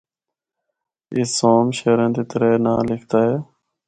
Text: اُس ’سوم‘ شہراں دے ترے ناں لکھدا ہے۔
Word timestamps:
اُس 1.15 1.29
’سوم‘ 1.39 1.67
شہراں 1.77 2.11
دے 2.15 2.23
ترے 2.29 2.51
ناں 2.63 2.79
لکھدا 2.89 3.19
ہے۔ 3.27 3.35